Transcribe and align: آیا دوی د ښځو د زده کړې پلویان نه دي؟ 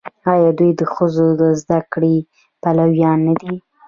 آیا 0.33 0.51
دوی 0.59 0.71
د 0.79 0.81
ښځو 0.93 1.25
د 1.41 1.43
زده 1.61 1.79
کړې 1.93 2.15
پلویان 2.61 3.19
نه 3.27 3.33
دي؟ 3.41 3.53